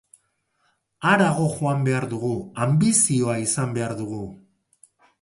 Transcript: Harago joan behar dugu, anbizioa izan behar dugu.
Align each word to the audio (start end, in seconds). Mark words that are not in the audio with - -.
Harago 1.09 1.51
joan 1.59 1.85
behar 1.89 2.09
dugu, 2.15 2.33
anbizioa 2.67 3.39
izan 3.47 3.81
behar 3.81 3.99
dugu. 4.05 4.27